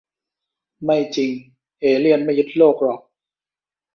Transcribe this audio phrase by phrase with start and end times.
[0.85, 1.31] ไม่จริง
[1.79, 2.99] เอเลี่ยนไม่ยึดโลกหรอก